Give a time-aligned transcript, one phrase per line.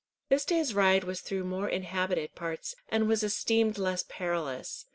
[0.29, 4.87] This day's ride was through more inhabited parts, and was esteemed less perilous.